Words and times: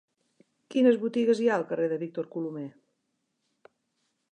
Quines 0.75 0.97
botigues 1.03 1.41
hi 1.43 1.51
ha 1.51 1.59
al 1.61 1.67
carrer 1.73 1.91
de 1.93 2.01
Víctor 2.05 2.31
Colomer? 2.37 2.67